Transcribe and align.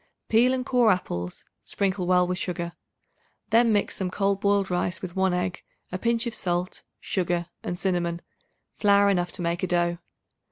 Peel 0.29 0.51
and 0.51 0.65
core 0.65 0.91
apples; 0.91 1.45
sprinkle 1.63 2.07
well 2.07 2.25
with 2.25 2.39
sugar. 2.39 2.73
Then 3.51 3.71
mix 3.71 3.97
some 3.97 4.09
cold 4.09 4.41
boiled 4.41 4.71
rice 4.71 4.99
with 4.99 5.15
1 5.15 5.31
egg, 5.31 5.61
a 5.91 5.99
pinch 5.99 6.25
of 6.25 6.33
salt, 6.33 6.83
sugar 6.99 7.49
and 7.61 7.77
cinnamon, 7.77 8.23
flour 8.79 9.11
enough 9.11 9.31
to 9.33 9.43
make 9.43 9.61
a 9.61 9.67
dough. 9.67 9.99